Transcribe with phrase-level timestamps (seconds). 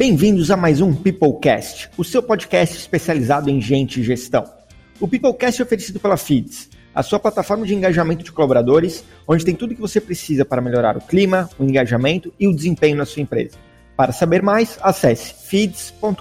[0.00, 4.50] Bem-vindos a mais um Peoplecast, o seu podcast especializado em gente e gestão.
[4.98, 9.54] O Peoplecast é oferecido pela Feeds, a sua plataforma de engajamento de colaboradores, onde tem
[9.54, 13.04] tudo o que você precisa para melhorar o clima, o engajamento e o desempenho na
[13.04, 13.58] sua empresa.
[13.94, 16.14] Para saber mais, acesse feeds.com.br.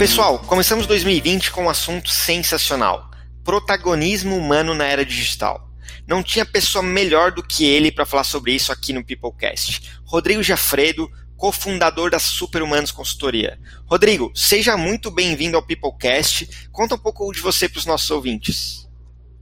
[0.00, 3.08] Pessoal, começamos 2020 com um assunto sensacional:
[3.44, 5.63] protagonismo humano na era digital.
[6.06, 10.00] Não tinha pessoa melhor do que ele para falar sobre isso aqui no Peoplecast.
[10.04, 13.58] Rodrigo Jafredo, cofundador da Superhumanos Consultoria.
[13.86, 16.68] Rodrigo, seja muito bem-vindo ao Peoplecast.
[16.70, 18.88] Conta um pouco de você para os nossos ouvintes.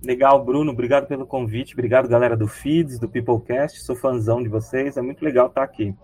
[0.03, 0.73] Legal, Bruno.
[0.73, 1.75] Obrigado pelo convite.
[1.75, 3.83] Obrigado, galera do Feeds, do Peoplecast.
[3.83, 4.97] Sou fãzão de vocês.
[4.97, 5.95] É muito legal estar aqui.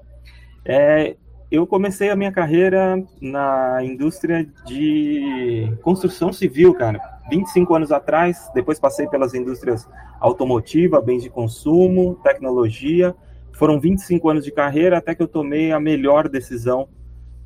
[0.65, 1.17] É,
[1.51, 7.01] eu comecei a minha carreira na indústria de construção civil, cara.
[7.31, 9.89] 25 anos atrás, depois passei pelas indústrias
[10.21, 13.15] automotiva, bens de consumo, tecnologia.
[13.53, 16.89] Foram 25 anos de carreira até que eu tomei a melhor decisão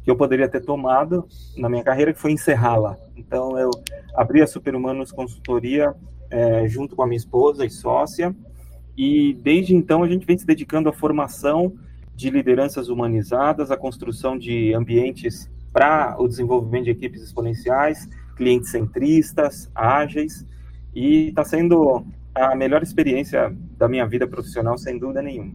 [0.05, 2.99] que eu poderia ter tomado na minha carreira, que foi encerrá-la.
[3.17, 3.71] Então, eu
[4.17, 5.95] abri a Superhumanos Consultoria
[6.29, 8.35] é, junto com a minha esposa e sócia,
[8.97, 11.73] e desde então a gente vem se dedicando à formação
[12.23, 19.71] de lideranças humanizadas, à construção de ambientes para o desenvolvimento de equipes exponenciais, clientes centristas,
[19.75, 20.47] ágeis,
[20.95, 25.55] e está sendo a melhor experiência da minha vida profissional, sem dúvida nenhuma.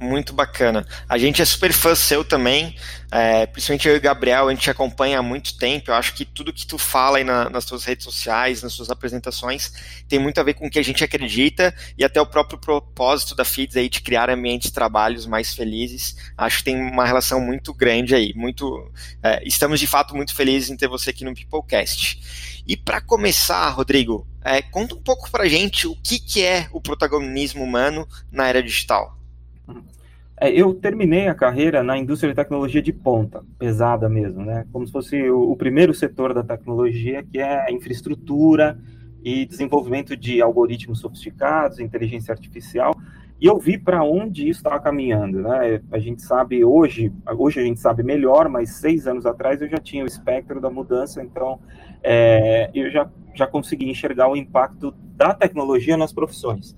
[0.00, 0.86] Muito bacana.
[1.06, 2.74] A gente é super fã seu também,
[3.12, 5.90] é, principalmente eu e o Gabriel, a gente acompanha há muito tempo.
[5.90, 8.88] Eu acho que tudo que tu fala aí na, nas tuas redes sociais, nas suas
[8.88, 12.58] apresentações, tem muito a ver com o que a gente acredita e até o próprio
[12.58, 16.16] propósito da FIDS aí de criar ambientes de trabalhos mais felizes.
[16.34, 18.32] Acho que tem uma relação muito grande aí.
[18.34, 18.90] Muito,
[19.22, 22.62] é, estamos de fato muito felizes em ter você aqui no Peoplecast.
[22.66, 26.80] E para começar, Rodrigo, é, conta um pouco para gente o que, que é o
[26.80, 29.19] protagonismo humano na era digital.
[30.40, 34.66] É, eu terminei a carreira na indústria de tecnologia de ponta, pesada mesmo, né?
[34.72, 38.78] Como se fosse o, primeiro setor da tecnologia, que é infraestrutura
[39.22, 42.94] e desenvolvimento de algoritmos sofisticados, inteligência artificial.
[43.38, 45.82] E eu vi para onde isso estava caminhando, né?
[45.92, 49.78] A gente sabe hoje, hoje a gente sabe melhor, mas seis anos atrás eu já
[49.78, 51.60] tinha o espectro da mudança, então
[52.02, 56.74] é, eu já, já consegui enxergar o impacto da tecnologia nas profissões.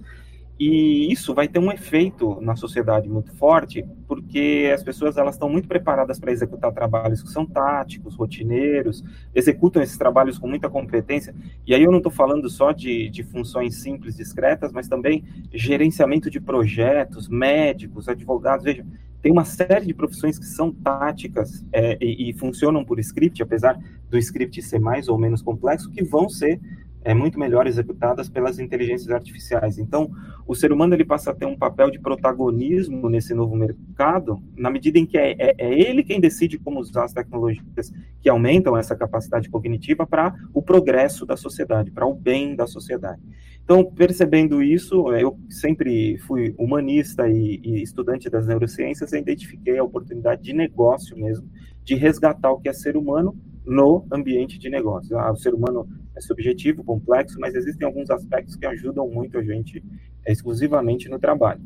[0.58, 5.48] E isso vai ter um efeito na sociedade muito forte, porque as pessoas elas estão
[5.48, 9.02] muito preparadas para executar trabalhos que são táticos, rotineiros,
[9.34, 11.34] executam esses trabalhos com muita competência.
[11.66, 16.30] E aí eu não estou falando só de, de funções simples, discretas, mas também gerenciamento
[16.30, 18.64] de projetos, médicos, advogados.
[18.64, 18.86] Veja,
[19.22, 23.80] tem uma série de profissões que são táticas é, e, e funcionam por script, apesar
[24.10, 26.60] do script ser mais ou menos complexo, que vão ser
[27.04, 29.78] é muito melhor executadas pelas inteligências artificiais.
[29.78, 30.10] Então,
[30.46, 34.70] o ser humano ele passa a ter um papel de protagonismo nesse novo mercado, na
[34.70, 38.76] medida em que é, é, é ele quem decide como usar as tecnologias que aumentam
[38.76, 43.20] essa capacidade cognitiva para o progresso da sociedade, para o bem da sociedade.
[43.64, 49.84] Então, percebendo isso, eu sempre fui humanista e, e estudante das neurociências, eu identifiquei a
[49.84, 51.48] oportunidade de negócio mesmo,
[51.84, 55.16] de resgatar o que é ser humano no ambiente de negócio.
[55.18, 55.86] Ah, o ser humano
[56.16, 59.82] é subjetivo, complexo, mas existem alguns aspectos que ajudam muito a gente
[60.26, 61.60] é, exclusivamente no trabalho.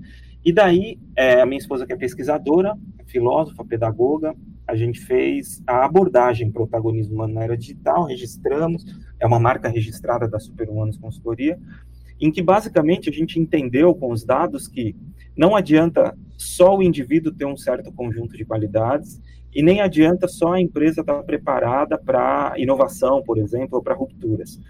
[0.44, 2.76] E daí, é, a minha esposa que é pesquisadora,
[3.06, 4.34] filósofa, pedagoga,
[4.66, 8.84] a gente fez a abordagem protagonismo na era digital, registramos,
[9.18, 11.58] é uma marca registrada da Superhumanos Consultoria,
[12.20, 14.96] em que basicamente a gente entendeu com os dados que
[15.36, 19.20] não adianta só o indivíduo ter um certo conjunto de qualidades
[19.56, 24.60] e nem adianta só a empresa estar preparada para inovação, por exemplo, ou para rupturas.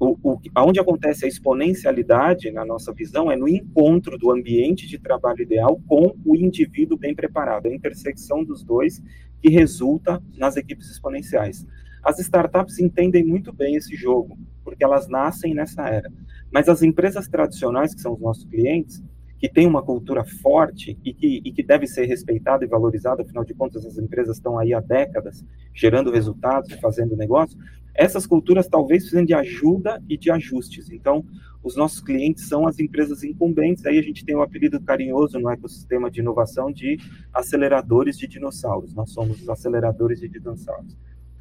[0.00, 4.98] O, o, onde acontece a exponencialidade, na nossa visão, é no encontro do ambiente de
[4.98, 9.02] trabalho ideal com o indivíduo bem preparado, a intersecção dos dois
[9.38, 11.66] que resulta nas equipes exponenciais.
[12.02, 16.10] As startups entendem muito bem esse jogo, porque elas nascem nessa era.
[16.50, 19.02] Mas as empresas tradicionais, que são os nossos clientes,
[19.42, 23.44] que tem uma cultura forte e que, e que deve ser respeitada e valorizada, afinal
[23.44, 25.44] de contas, as empresas estão aí há décadas
[25.74, 27.58] gerando resultados e fazendo negócio,
[27.92, 30.90] essas culturas talvez precisem de ajuda e de ajustes.
[30.90, 31.24] Então,
[31.60, 35.50] os nossos clientes são as empresas incumbentes, aí a gente tem um apelido carinhoso no
[35.50, 37.00] ecossistema de inovação de
[37.34, 38.94] aceleradores de dinossauros.
[38.94, 40.96] Nós somos os aceleradores de dinossauros.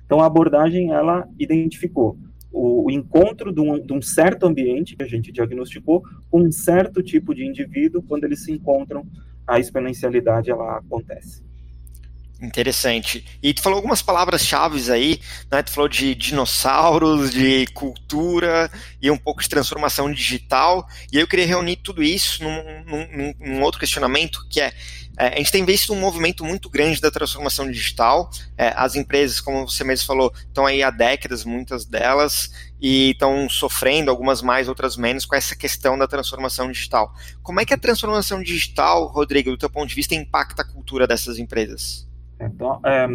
[0.07, 2.18] Então, a abordagem, ela identificou
[2.51, 6.51] o, o encontro de um, de um, certo ambiente que a gente diagnosticou com um
[6.51, 9.06] certo tipo de indivíduo, quando eles se encontram,
[9.48, 11.44] a exponencialidade ela acontece.
[12.41, 13.23] Interessante.
[13.41, 15.21] E tu falou algumas palavras-chave aí,
[15.51, 15.61] né?
[15.61, 20.88] Tu falou de dinossauros, de cultura e um pouco de transformação digital.
[21.13, 24.73] E eu queria reunir tudo isso num, num, num outro questionamento que é,
[25.19, 28.31] é, a gente tem visto um movimento muito grande da transformação digital.
[28.57, 32.49] É, as empresas, como você mesmo falou, estão aí há décadas, muitas delas,
[32.81, 37.13] e estão sofrendo, algumas mais, outras menos, com essa questão da transformação digital.
[37.43, 41.05] Como é que a transformação digital, Rodrigo, do teu ponto de vista, impacta a cultura
[41.05, 42.09] dessas empresas?
[42.45, 43.07] Então, é,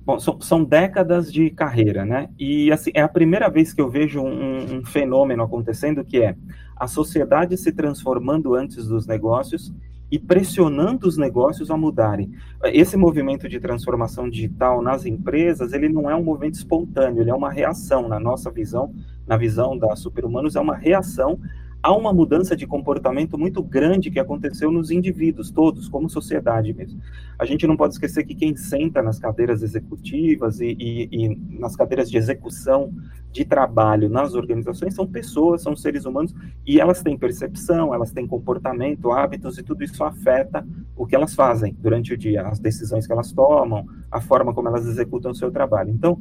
[0.00, 2.28] bom, são, são, décadas de carreira, né?
[2.38, 6.36] E assim, é a primeira vez que eu vejo um, um fenômeno acontecendo que é
[6.76, 9.72] a sociedade se transformando antes dos negócios
[10.12, 12.32] e pressionando os negócios a mudarem.
[12.64, 17.34] Esse movimento de transformação digital nas empresas, ele não é um movimento espontâneo, ele é
[17.34, 18.94] uma reação, na nossa visão,
[19.26, 21.40] na visão da Superhumanos, é uma reação
[21.82, 27.00] há uma mudança de comportamento muito grande que aconteceu nos indivíduos todos, como sociedade mesmo.
[27.38, 31.74] A gente não pode esquecer que quem senta nas cadeiras executivas e, e, e, nas
[31.74, 32.92] cadeiras de execução
[33.32, 36.34] de trabalho nas organizações são pessoas, são seres humanos
[36.66, 40.64] e elas têm percepção, elas têm comportamento, hábitos e tudo isso afeta
[40.94, 44.68] o que elas fazem durante o dia, as decisões que elas tomam, a forma como
[44.68, 45.90] elas executam o seu trabalho.
[45.90, 46.20] Então,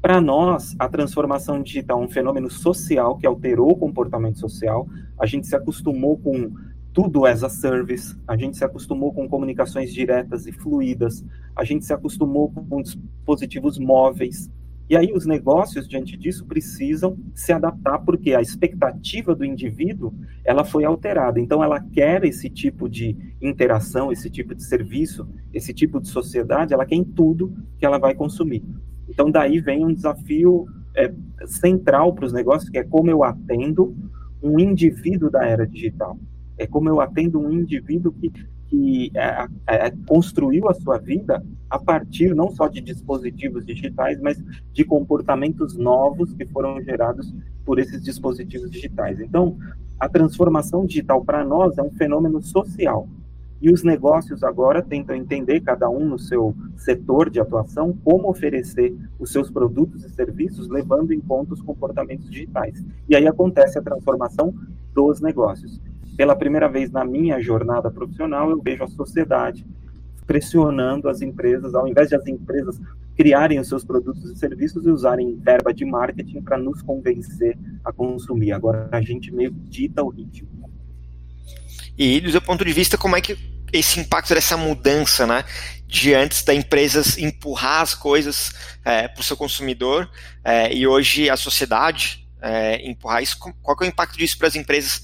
[0.00, 4.88] para nós, a transformação digital é um fenômeno social que alterou o comportamento social.
[5.18, 6.52] A gente se acostumou com
[6.92, 11.24] tudo as a service, a gente se acostumou com comunicações diretas e fluídas,
[11.54, 14.50] a gente se acostumou com dispositivos móveis.
[14.88, 20.64] E aí os negócios diante disso precisam se adaptar porque a expectativa do indivíduo, ela
[20.64, 21.38] foi alterada.
[21.38, 26.72] Então ela quer esse tipo de interação, esse tipo de serviço, esse tipo de sociedade,
[26.72, 28.64] ela quer em tudo que ela vai consumir.
[29.08, 30.66] Então, daí vem um desafio
[30.96, 31.12] é,
[31.46, 33.96] central para os negócios, que é como eu atendo
[34.42, 36.18] um indivíduo da era digital.
[36.56, 38.30] É como eu atendo um indivíduo que,
[38.66, 44.42] que é, é, construiu a sua vida a partir não só de dispositivos digitais, mas
[44.72, 47.32] de comportamentos novos que foram gerados
[47.64, 49.20] por esses dispositivos digitais.
[49.20, 49.56] Então,
[49.98, 53.08] a transformação digital para nós é um fenômeno social.
[53.60, 58.96] E os negócios agora tentam entender, cada um no seu setor de atuação, como oferecer
[59.18, 62.84] os seus produtos e serviços, levando em conta os comportamentos digitais.
[63.08, 64.54] E aí acontece a transformação
[64.94, 65.80] dos negócios.
[66.16, 69.66] Pela primeira vez na minha jornada profissional, eu vejo a sociedade
[70.26, 72.78] pressionando as empresas, ao invés de as empresas
[73.16, 77.92] criarem os seus produtos e serviços e usarem verba de marketing para nos convencer a
[77.92, 78.52] consumir.
[78.52, 80.57] Agora a gente meio dita o ritmo.
[81.98, 83.36] E do seu ponto de vista, como é que
[83.72, 85.44] esse impacto dessa mudança, né?
[85.86, 88.52] De antes da empresas empurrar as coisas
[88.84, 90.08] é, para o seu consumidor
[90.44, 94.54] é, e hoje a sociedade é, empurrar isso, qual é o impacto disso para as
[94.54, 95.02] empresas,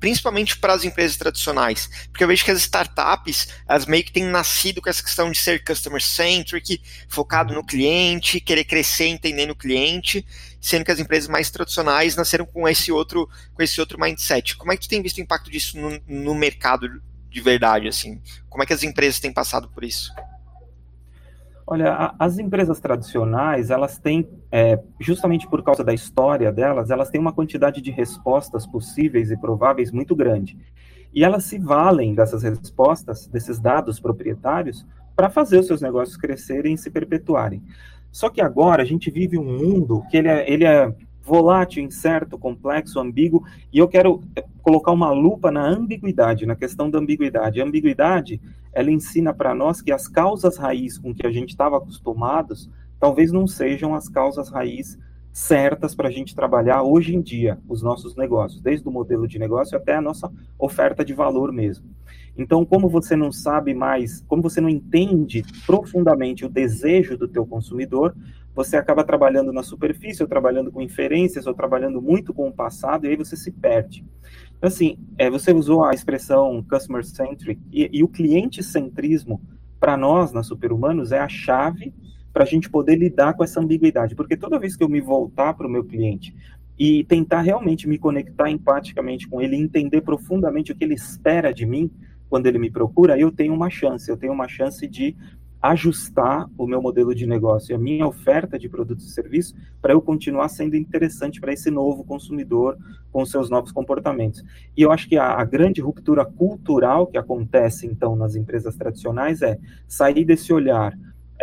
[0.00, 1.90] principalmente para as empresas tradicionais?
[2.10, 5.38] Porque eu vejo que as startups, elas meio que têm nascido com essa questão de
[5.38, 10.24] ser customer-centric, focado no cliente, querer crescer entendendo o cliente,
[10.64, 14.56] sendo que as empresas mais tradicionais nasceram com esse outro, com esse outro mindset.
[14.56, 16.88] Como é que tu tem visto o impacto disso no, no mercado
[17.28, 18.20] de verdade, assim?
[18.48, 20.10] Como é que as empresas têm passado por isso?
[21.66, 27.20] Olha, as empresas tradicionais, elas têm, é, justamente por causa da história delas, elas têm
[27.20, 30.58] uma quantidade de respostas possíveis e prováveis muito grande.
[31.12, 36.74] E elas se valem dessas respostas, desses dados proprietários, para fazer os seus negócios crescerem
[36.74, 37.62] e se perpetuarem.
[38.14, 42.38] Só que agora a gente vive um mundo que ele é, ele é volátil, incerto,
[42.38, 43.42] complexo, ambíguo,
[43.72, 47.60] e eu quero é, colocar uma lupa na ambiguidade, na questão da ambiguidade.
[47.60, 48.40] A ambiguidade,
[48.72, 53.32] ela ensina para nós que as causas raiz com que a gente estava acostumados, talvez
[53.32, 54.96] não sejam as causas raiz
[55.32, 59.40] certas para a gente trabalhar hoje em dia os nossos negócios, desde o modelo de
[59.40, 61.84] negócio até a nossa oferta de valor mesmo.
[62.36, 67.46] Então, como você não sabe mais, como você não entende profundamente o desejo do teu
[67.46, 68.14] consumidor,
[68.54, 73.04] você acaba trabalhando na superfície, ou trabalhando com inferências, ou trabalhando muito com o passado,
[73.04, 74.04] e aí você se perde.
[74.56, 79.40] Então, assim, é, você usou a expressão customer-centric, e, e o cliente-centrismo,
[79.78, 81.92] para nós, na Superhumanos, é a chave
[82.32, 84.14] para a gente poder lidar com essa ambiguidade.
[84.14, 86.34] Porque toda vez que eu me voltar para o meu cliente
[86.76, 91.64] e tentar realmente me conectar empaticamente com ele, entender profundamente o que ele espera de
[91.64, 91.90] mim
[92.28, 95.16] quando ele me procura, eu tenho uma chance, eu tenho uma chance de
[95.64, 100.02] ajustar o meu modelo de negócio a minha oferta de produtos e serviços para eu
[100.02, 102.76] continuar sendo interessante para esse novo consumidor
[103.10, 104.44] com seus novos comportamentos.
[104.76, 109.40] E eu acho que a, a, grande ruptura cultural que acontece, então, nas empresas tradicionais
[109.40, 110.92] é sair desse olhar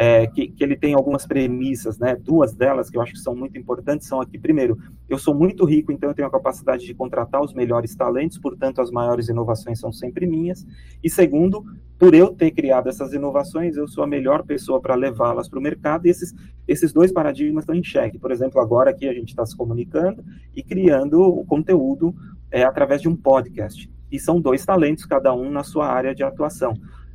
[0.03, 2.15] é, que, que, ele tem algumas premissas, né?
[2.15, 4.39] Duas delas que eu acho que são muito importantes são aqui.
[4.39, 4.75] Primeiro,
[5.07, 8.81] eu sou muito rico, então eu tenho a capacidade de contratar os melhores talentos, portanto,
[8.81, 10.65] as maiores inovações são sempre minhas.
[11.03, 11.63] E segundo,
[11.99, 15.61] por eu ter criado essas inovações, eu sou a melhor pessoa para levá-las para o
[15.61, 16.33] mercado, e esses,
[16.67, 18.17] esses dois paradigmas estão em xeque.
[18.17, 22.15] Por exemplo, agora aqui a gente está se comunicando e criando o conteúdo
[22.49, 23.87] é, através de um podcast.
[24.11, 26.73] E são dois talentos, cada um na sua área de atuação.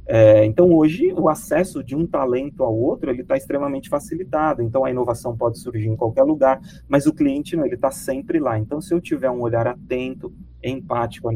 [0.09, 4.63] É, então, hoje, o acesso de um talento ao outro, ele está extremamente facilitado.
[4.63, 8.39] Então, a inovação pode surgir em qualquer lugar, mas o cliente, não, ele está sempre
[8.39, 8.59] lá.
[8.59, 10.33] Então, se eu tiver um olhar atento,
[10.63, 11.29] empático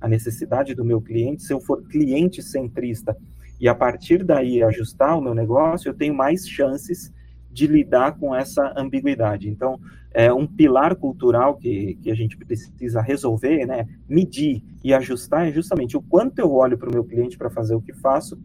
[0.00, 3.16] à, necessidade do meu cliente, se eu for cliente centrista
[3.60, 7.12] e a partir daí ajustar o meu negócio, eu tenho mais chances
[7.52, 9.48] de lidar com essa ambiguidade.
[9.48, 9.78] Então,
[10.14, 15.52] é um pilar cultural que, que a gente precisa resolver, né, medir e ajustar é
[15.52, 18.38] justamente o quanto eu olho para o meu cliente para fazer o que faço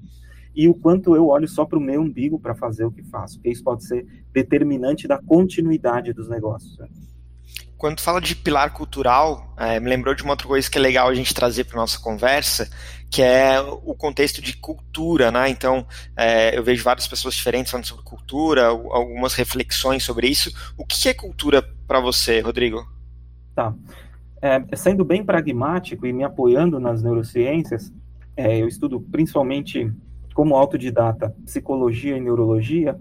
[0.56, 3.36] e o quanto eu olho só para o meu umbigo para fazer o que faço,
[3.36, 6.78] porque isso pode ser determinante da continuidade dos negócios.
[6.80, 6.88] Né?
[7.78, 11.10] Quando fala de pilar cultural, é, me lembrou de uma outra coisa que é legal
[11.10, 12.68] a gente trazer para nossa conversa,
[13.10, 15.50] que é o contexto de cultura, né?
[15.50, 15.86] Então,
[16.16, 20.52] é, eu vejo várias pessoas diferentes falando sobre cultura, algumas reflexões sobre isso.
[20.78, 22.86] O que é cultura para você, Rodrigo?
[23.56, 23.74] Tá.
[24.42, 27.92] É, sendo bem pragmático e me apoiando nas neurociências,
[28.36, 29.92] é, eu estudo principalmente
[30.34, 33.00] como autodidata psicologia e neurologia.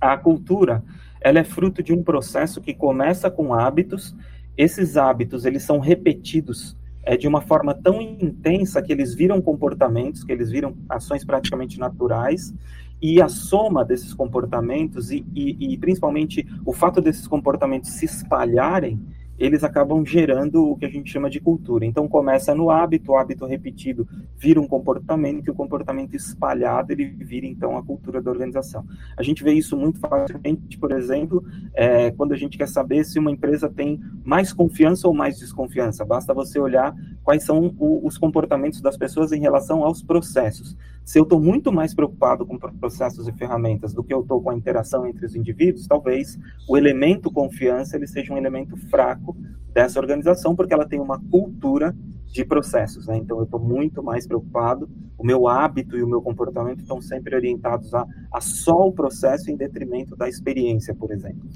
[0.00, 0.84] A cultura
[1.24, 4.14] ela é fruto de um processo que começa com hábitos.
[4.58, 10.24] Esses hábitos eles são repetidos é, de uma forma tão intensa que eles viram comportamentos,
[10.24, 12.54] que eles viram ações praticamente naturais,
[13.00, 18.98] e a soma desses comportamentos e, e, e principalmente o fato desses comportamentos se espalharem
[19.38, 21.84] eles acabam gerando o que a gente chama de cultura.
[21.84, 27.06] Então começa no hábito, o hábito repetido vira um comportamento, e o comportamento espalhado ele
[27.06, 28.84] vira então a cultura da organização.
[29.16, 33.18] A gente vê isso muito facilmente, por exemplo, é, quando a gente quer saber se
[33.18, 36.04] uma empresa tem mais confiança ou mais desconfiança.
[36.04, 40.76] Basta você olhar quais são o, os comportamentos das pessoas em relação aos processos.
[41.04, 44.50] Se eu estou muito mais preocupado com processos e ferramentas do que eu estou com
[44.50, 49.36] a interação entre os indivíduos, talvez o elemento confiança ele seja um elemento fraco
[49.72, 51.94] dessa organização, porque ela tem uma cultura
[52.26, 53.06] de processos.
[53.06, 53.18] Né?
[53.18, 57.36] Então, eu estou muito mais preocupado, o meu hábito e o meu comportamento estão sempre
[57.36, 61.48] orientados a, a só o processo em detrimento da experiência, por exemplo.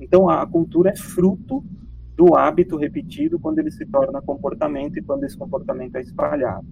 [0.00, 1.64] Então, a, a cultura é fruto
[2.16, 6.66] do hábito repetido quando ele se torna comportamento e quando esse comportamento é espalhado.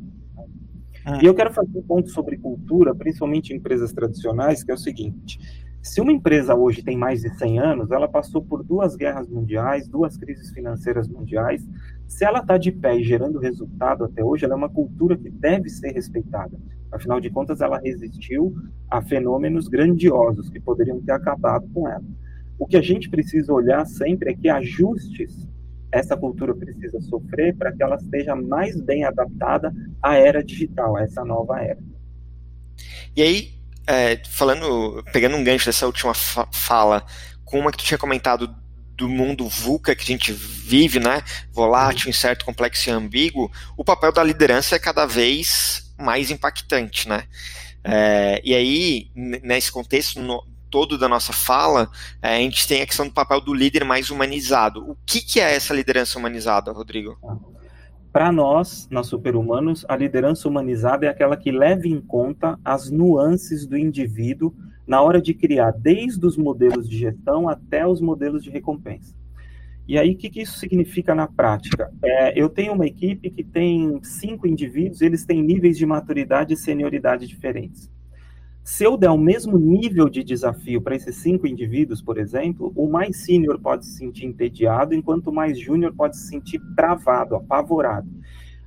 [1.04, 1.18] Ah.
[1.22, 4.78] E eu quero fazer um ponto sobre cultura, principalmente em empresas tradicionais, que é o
[4.78, 5.38] seguinte:
[5.82, 9.86] se uma empresa hoje tem mais de 100 anos, ela passou por duas guerras mundiais,
[9.86, 11.62] duas crises financeiras mundiais.
[12.06, 15.28] Se ela está de pé e gerando resultado até hoje, ela é uma cultura que
[15.28, 16.58] deve ser respeitada.
[16.90, 18.54] Afinal de contas, ela resistiu
[18.90, 22.04] a fenômenos grandiosos que poderiam ter acabado com ela.
[22.58, 25.46] O que a gente precisa olhar sempre é que ajustes
[25.94, 29.72] essa cultura precisa sofrer para que ela esteja mais bem adaptada
[30.02, 31.78] à era digital, a essa nova era.
[33.16, 33.52] E aí,
[33.86, 37.04] é, falando, pegando um gancho dessa última fa fala,
[37.44, 38.52] com uma que tu tinha comentado
[38.96, 41.22] do mundo VUCA que a gente vive, né,
[41.52, 47.24] volátil, incerto, complexo e ambíguo, o papel da liderança é cada vez mais impactante, né?
[47.84, 50.42] É, e aí, nesse contexto, no,
[50.74, 51.88] todo da nossa fala,
[52.20, 54.80] é, a gente tem a questão do papel do líder mais humanizado.
[54.90, 57.16] O que, que é essa liderança humanizada, Rodrigo?
[58.12, 63.68] Para nós, na Superhumanos, a liderança humanizada é aquela que leva em conta as nuances
[63.68, 64.52] do indivíduo
[64.84, 69.14] na hora de criar desde os modelos de gestão até os modelos de recompensa.
[69.86, 71.88] E aí, o que, que isso significa na prática?
[72.02, 76.56] É, eu tenho uma equipe que tem cinco indivíduos, eles têm níveis de maturidade e
[76.56, 77.88] senioridade diferentes.
[78.64, 82.88] Se eu der o mesmo nível de desafio para esses cinco indivíduos, por exemplo, o
[82.88, 88.08] mais sênior pode se sentir entediado, enquanto o mais júnior pode se sentir travado, apavorado.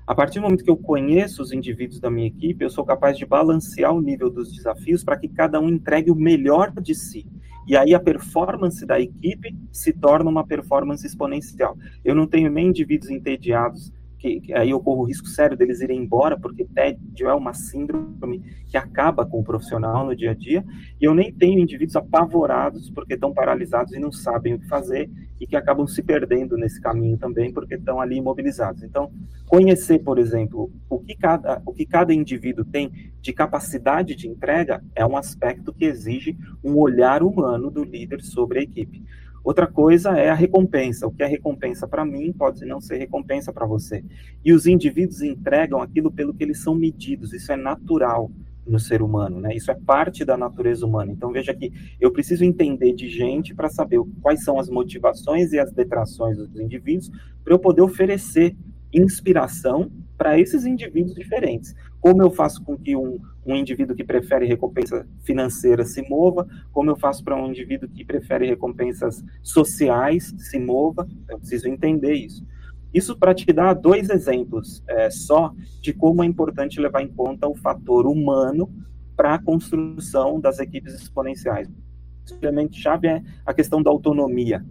[0.06, 3.18] A partir do momento que eu conheço os indivíduos da minha equipe, eu sou capaz
[3.18, 7.26] de balancear o nível dos desafios para que cada um entregue o melhor de si.
[7.68, 11.76] E aí a performance da equipe se torna uma performance exponencial.
[12.06, 16.00] Eu não tenho nem indivíduos entediados que, que, aí ocorre o risco sério deles irem
[16.00, 20.66] embora, porque tédio é uma síndrome que acaba com o profissional no dia a dia,
[21.00, 25.10] e eu nem tenho indivíduos apavorados porque estão paralisados e não sabem o que fazer,
[25.40, 28.84] e que acabam se perdendo nesse caminho também, porque estão ali imobilizados.
[28.84, 29.12] Então,
[29.46, 34.84] conhecer, por exemplo, o que cada, o que cada indivíduo tem de capacidade de entrega
[34.96, 39.04] é um aspecto que exige um olhar humano do líder sobre a equipe.
[39.48, 41.08] Outra coisa é a recompensa.
[41.08, 44.04] O que é recompensa para mim pode não ser recompensa para você.
[44.44, 47.32] E os indivíduos entregam aquilo pelo que eles são medidos.
[47.32, 48.30] Isso é natural
[48.68, 49.56] no ser humano, né?
[49.56, 51.14] Isso é parte da natureza humana.
[51.14, 55.60] Então veja que eu preciso entender de gente para saber quais são as motivações e
[55.60, 57.10] as detrações dos indivíduos
[57.42, 58.54] para eu poder oferecer
[58.94, 61.76] inspiração para esses indivíduos diferentes.
[62.00, 66.90] Como eu faço com que um, um indivíduo que prefere recompensa financeira se mova, como
[66.90, 72.46] eu faço para um indivíduo que prefere recompensas sociais se mova, eu preciso entender isso.
[72.94, 77.48] Isso para te dar dois exemplos é, só de como é importante levar em conta
[77.48, 78.74] o fator humano
[79.16, 81.68] para a construção das equipes exponenciais.
[81.68, 84.66] O elemento chave é a questão da autonomia.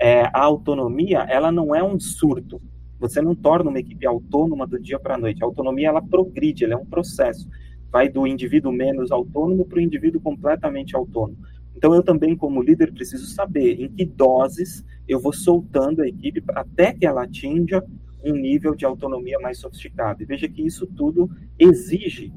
[0.00, 2.60] É, a autonomia, ela não é um surto.
[2.98, 5.42] Você não torna uma equipe autônoma do dia para a noite.
[5.42, 7.48] A autonomia, ela progride, ela é um processo.
[7.90, 11.38] Vai do indivíduo menos autônomo para o indivíduo completamente autônomo.
[11.76, 16.42] Então, eu também, como líder, preciso saber em que doses eu vou soltando a equipe
[16.48, 17.84] até que ela atinja
[18.24, 20.22] um nível de autonomia mais sofisticado.
[20.22, 22.32] E veja que isso tudo exige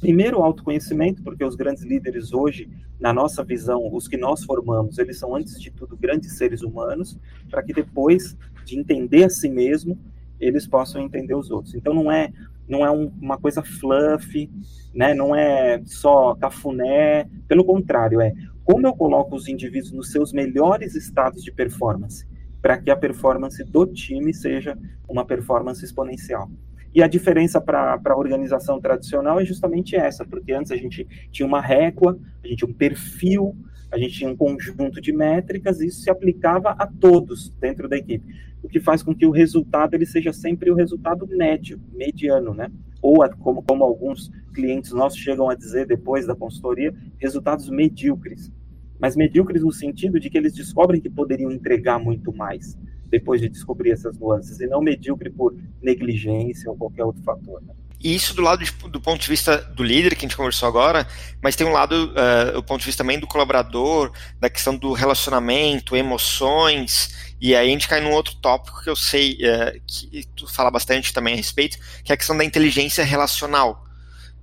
[0.00, 2.68] Primeiro, autoconhecimento, porque os grandes líderes hoje,
[3.00, 7.18] na nossa visão, os que nós formamos, eles são, antes de tudo, grandes seres humanos,
[7.50, 9.98] para que depois de entender a si mesmo,
[10.40, 11.74] eles possam entender os outros.
[11.74, 12.32] Então, não é,
[12.68, 14.50] não é um, uma coisa fluffy,
[14.94, 15.14] né?
[15.14, 18.32] não é só cafuné, pelo contrário, é
[18.64, 22.26] como eu coloco os indivíduos nos seus melhores estados de performance,
[22.62, 26.50] para que a performance do time seja uma performance exponencial.
[26.94, 31.46] E a diferença para a organização tradicional é justamente essa, porque antes a gente tinha
[31.46, 33.54] uma régua, a gente tinha um perfil,
[33.94, 37.96] a gente tinha um conjunto de métricas, e isso se aplicava a todos dentro da
[37.96, 38.26] equipe,
[38.60, 42.72] o que faz com que o resultado ele seja sempre o resultado médio, mediano, né?
[43.00, 48.50] Ou, como, como alguns clientes nossos chegam a dizer depois da consultoria, resultados medíocres.
[48.98, 52.76] Mas medíocres no sentido de que eles descobrem que poderiam entregar muito mais
[53.08, 57.62] depois de descobrir essas nuances, e não medíocre por negligência ou qualquer outro fator.
[57.62, 57.72] Né?
[58.04, 60.68] E isso do lado de, do ponto de vista do líder que a gente conversou
[60.68, 61.08] agora,
[61.42, 64.92] mas tem um lado, uh, o ponto de vista também do colaborador, da questão do
[64.92, 70.26] relacionamento, emoções, e aí a gente cai num outro tópico que eu sei uh, que
[70.36, 73.82] tu fala bastante também a respeito, que é a questão da inteligência relacional.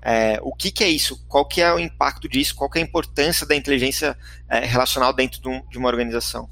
[0.02, 1.24] É, o que, que, é isso?
[1.28, 2.56] Qual que é o impacto disso?
[2.56, 4.18] Qual que é a importância da inteligência
[4.50, 6.50] é, relacional dentro de, um, de uma organização?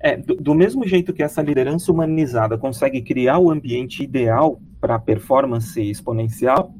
[0.00, 4.98] É, do, do, mesmo jeito que essa liderança humanizada consegue criar o ambiente ideal para
[4.98, 6.74] performance exponencial,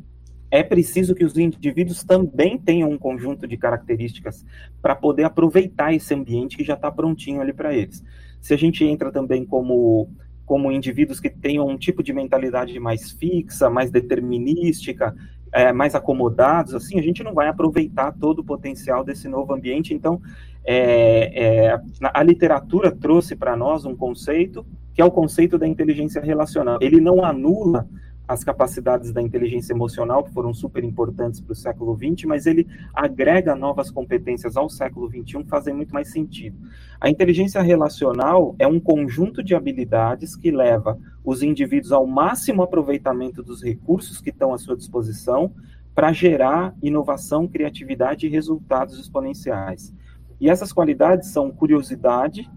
[0.51, 4.45] é preciso que os indivíduos também tenham um conjunto de características
[4.83, 8.03] para poder aproveitar esse ambiente que já está prontinho ali para eles.
[8.41, 10.11] Se a gente entra também como
[10.51, 15.15] como indivíduos que tenham um tipo de mentalidade mais fixa, mais determinística,
[15.53, 19.95] é, mais acomodados, assim, a gente não vai aproveitar todo o potencial desse novo ambiente.
[19.95, 20.21] Então,
[20.65, 24.67] é, é, a literatura trouxe para nós um conceito
[25.01, 26.77] que é o conceito da inteligência relacional.
[26.79, 27.89] Ele não anula
[28.29, 32.69] as capacidades da inteligência emocional, que foram super importantes para o século XX, mas ele
[32.93, 36.55] agrega novas competências ao século XXI fazem muito mais sentido.
[37.01, 43.43] A inteligência relacional é um conjunto de habilidades que leva os indivíduos ao máximo aproveitamento
[43.43, 45.51] dos recursos que estão à sua disposição
[45.95, 49.95] para gerar inovação, criatividade e resultados exponenciais.
[50.39, 52.51] E essas qualidades são curiosidade,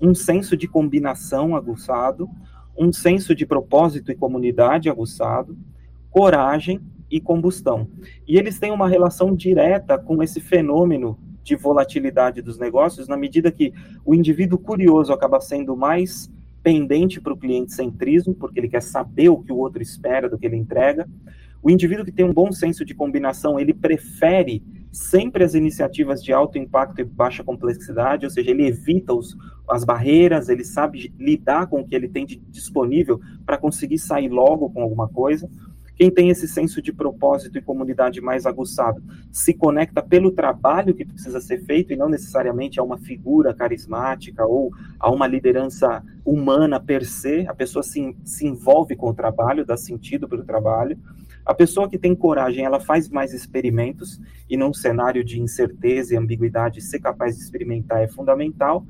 [0.00, 2.28] um senso de combinação aguçado,
[2.76, 5.56] um senso de propósito e comunidade aguçado,
[6.10, 7.88] coragem e combustão.
[8.26, 13.50] E eles têm uma relação direta com esse fenômeno de volatilidade dos negócios, na medida
[13.50, 13.72] que
[14.04, 16.30] o indivíduo curioso acaba sendo mais
[16.62, 20.38] pendente para o cliente centrismo, porque ele quer saber o que o outro espera do
[20.38, 21.08] que ele entrega.
[21.62, 26.32] O indivíduo que tem um bom senso de combinação, ele prefere sempre as iniciativas de
[26.32, 29.36] alto impacto e baixa complexidade, ou seja, ele evita os,
[29.68, 34.28] as barreiras, ele sabe lidar com o que ele tem de disponível para conseguir sair
[34.28, 35.48] logo com alguma coisa.
[36.00, 41.04] Quem tem esse senso de propósito e comunidade mais aguçado se conecta pelo trabalho que
[41.04, 46.80] precisa ser feito e não necessariamente a uma figura carismática ou a uma liderança humana
[46.80, 47.46] per se.
[47.46, 50.98] A pessoa se, se envolve com o trabalho, dá sentido para o trabalho.
[51.44, 56.16] A pessoa que tem coragem, ela faz mais experimentos, e num cenário de incerteza e
[56.16, 58.84] ambiguidade, ser capaz de experimentar é fundamental.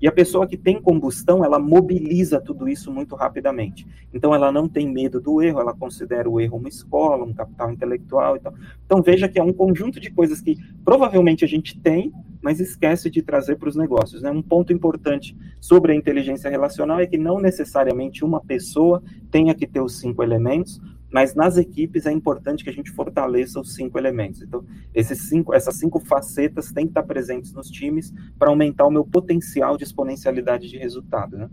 [0.00, 3.86] E a pessoa que tem combustão, ela mobiliza tudo isso muito rapidamente.
[4.12, 7.70] Então, ela não tem medo do erro, ela considera o erro uma escola, um capital
[7.70, 8.52] intelectual e tal.
[8.84, 12.12] Então, veja que é um conjunto de coisas que provavelmente a gente tem,
[12.42, 14.22] mas esquece de trazer para os negócios.
[14.22, 14.30] Né?
[14.32, 19.68] Um ponto importante sobre a inteligência relacional é que não necessariamente uma pessoa tenha que
[19.68, 20.80] ter os cinco elementos,
[21.12, 24.40] mas nas equipes é importante que a gente fortaleça os cinco elementos.
[24.40, 28.90] Então, esses cinco, essas cinco facetas têm que estar presentes nos times para aumentar o
[28.90, 31.36] meu potencial de exponencialidade de resultado.
[31.36, 31.50] Né?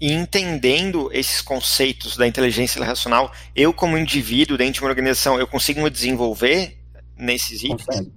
[0.00, 5.46] E entendendo esses conceitos da inteligência relacional, eu como indivíduo dentro de uma organização, eu
[5.46, 6.76] consigo me desenvolver
[7.16, 7.84] nesses itens?
[7.84, 8.12] Consegue.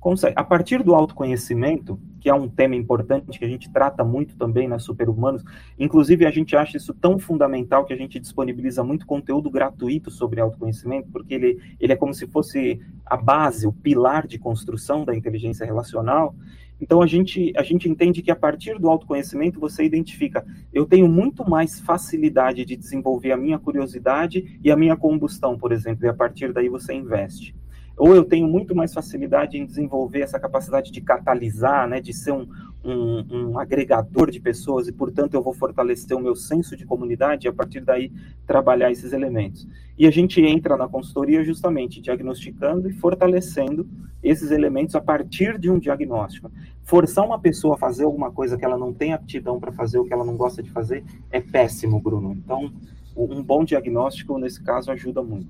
[0.00, 0.34] Consegue.
[0.36, 4.68] A partir do autoconhecimento, que é um tema importante que a gente trata muito também
[4.68, 5.42] nas Superhumanos.
[5.78, 10.38] Inclusive, a gente acha isso tão fundamental que a gente disponibiliza muito conteúdo gratuito sobre
[10.38, 15.16] autoconhecimento, porque ele, ele é como se fosse a base, o pilar de construção da
[15.16, 16.34] inteligência relacional.
[16.78, 21.08] Então, a gente, a gente entende que a partir do autoconhecimento você identifica, eu tenho
[21.08, 26.08] muito mais facilidade de desenvolver a minha curiosidade e a minha combustão, por exemplo, e
[26.10, 27.56] a partir daí você investe
[27.98, 32.32] ou eu tenho muito mais facilidade em desenvolver essa capacidade de catalisar, né, de ser
[32.32, 32.48] um,
[32.84, 37.46] um, um, agregador de pessoas e, portanto, eu vou fortalecer o meu senso de comunidade
[37.46, 38.12] e, a partir daí,
[38.46, 39.66] trabalhar esses elementos.
[39.98, 43.86] E a gente entra na consultoria justamente diagnosticando e fortalecendo
[44.22, 46.50] esses elementos a partir de um diagnóstico.
[46.84, 50.04] Forçar uma pessoa a fazer alguma coisa que ela não tem aptidão para fazer, ou
[50.04, 52.32] que ela não gosta de fazer, é péssimo, Bruno.
[52.32, 52.72] Então,
[53.16, 55.48] um bom diagnóstico, nesse caso, ajuda muito.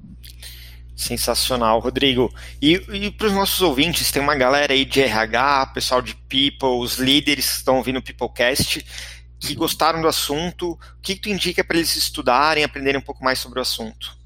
[0.98, 2.28] Sensacional, Rodrigo.
[2.60, 6.80] E, e para os nossos ouvintes, tem uma galera aí de RH, pessoal de People,
[6.80, 8.84] os líderes que estão ouvindo o Peoplecast,
[9.38, 10.72] que gostaram do assunto.
[10.72, 14.18] O que, que tu indica para eles estudarem, aprenderem um pouco mais sobre o assunto?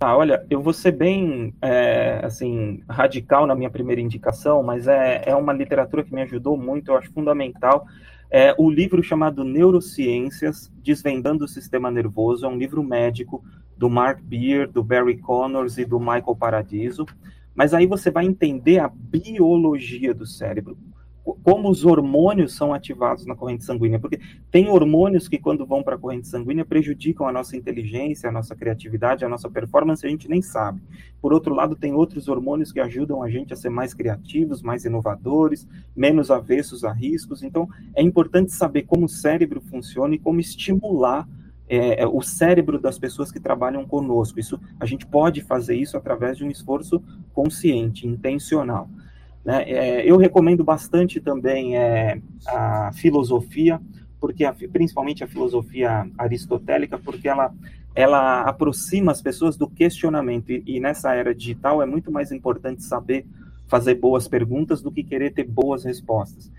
[0.00, 5.22] Ah, olha, eu vou ser bem, é, assim, radical na minha primeira indicação, mas é,
[5.26, 7.86] é uma literatura que me ajudou muito, eu acho fundamental.
[8.28, 13.44] É o livro chamado Neurociências, Desvendando o Sistema Nervoso, é um livro médico
[13.80, 17.06] do Mark Beer, do Barry Connors e do Michael Paradiso.
[17.54, 20.76] Mas aí você vai entender a biologia do cérebro,
[21.42, 25.94] como os hormônios são ativados na corrente sanguínea, porque tem hormônios que quando vão para
[25.94, 30.28] a corrente sanguínea prejudicam a nossa inteligência, a nossa criatividade, a nossa performance, a gente
[30.28, 30.82] nem sabe.
[31.18, 34.84] Por outro lado, tem outros hormônios que ajudam a gente a ser mais criativos, mais
[34.84, 35.66] inovadores,
[35.96, 37.42] menos avessos a riscos.
[37.42, 37.66] Então,
[37.96, 41.26] é importante saber como o cérebro funciona e como estimular
[41.70, 44.40] é, é, o cérebro das pessoas que trabalham conosco.
[44.40, 47.00] Isso, a gente pode fazer isso através de um esforço
[47.32, 48.90] consciente, intencional.
[49.44, 49.62] Né?
[49.70, 53.80] É, eu recomendo bastante também é, a filosofia,
[54.20, 57.54] porque a, principalmente a filosofia aristotélica, porque ela
[57.92, 62.84] ela aproxima as pessoas do questionamento e, e nessa era digital é muito mais importante
[62.84, 63.26] saber
[63.66, 66.50] fazer boas perguntas do que querer ter boas respostas.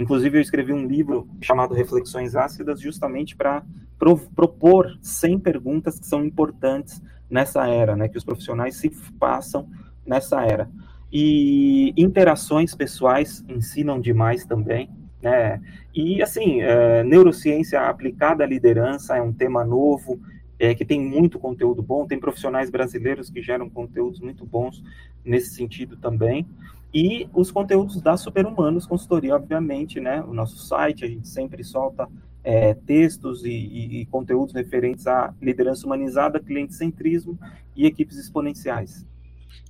[0.00, 3.62] Inclusive, eu escrevi um livro chamado Reflexões Ácidas, justamente para
[3.98, 9.68] pro, propor 100 perguntas que são importantes nessa era, né, que os profissionais se passam
[10.06, 10.70] nessa era.
[11.12, 14.88] E interações pessoais ensinam demais também,
[15.20, 15.60] né?
[15.94, 20.18] E, assim, é, neurociência aplicada à liderança é um tema novo,
[20.58, 24.82] é, que tem muito conteúdo bom, tem profissionais brasileiros que geram conteúdos muito bons
[25.22, 26.46] nesse sentido também
[26.92, 30.22] e os conteúdos da Superhumanos Consultoria, obviamente, né?
[30.22, 32.08] O nosso site, a gente sempre solta
[32.42, 37.38] é, textos e, e, e, conteúdos referentes à liderança humanizada, cliente-centrismo
[37.76, 39.06] e equipes exponenciais.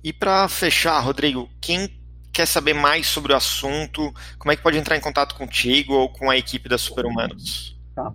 [0.03, 1.87] E para fechar, Rodrigo, quem
[2.33, 6.09] quer saber mais sobre o assunto, como é que pode entrar em contato contigo ou
[6.09, 7.77] com a equipe da Superhumanos?
[7.93, 8.13] Tá.